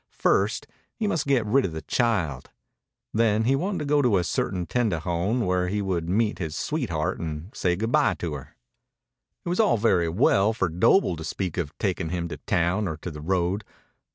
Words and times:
First, 0.17 0.65
he 0.95 1.05
must 1.05 1.27
get 1.27 1.45
rid 1.45 1.63
of 1.63 1.73
the 1.73 1.83
child. 1.83 2.49
Then 3.13 3.43
he 3.43 3.55
wanted 3.55 3.77
to 3.77 3.85
go 3.85 4.01
to 4.01 4.17
a 4.17 4.23
certain 4.23 4.65
tendejon 4.65 5.45
where 5.45 5.67
he 5.67 5.79
would 5.79 6.09
meet 6.09 6.39
his 6.39 6.55
sweetheart 6.55 7.19
and 7.19 7.55
say 7.55 7.75
good 7.75 7.91
bye 7.91 8.15
to 8.15 8.33
her. 8.33 8.55
It 9.45 9.49
was 9.49 9.59
all 9.59 9.77
very 9.77 10.09
well 10.09 10.53
for 10.53 10.69
Doble 10.69 11.15
to 11.17 11.23
speak 11.23 11.55
of 11.59 11.77
taking 11.77 12.09
him 12.09 12.27
to 12.29 12.37
town 12.37 12.87
or 12.87 12.97
to 12.97 13.11
the 13.11 13.21
road. 13.21 13.63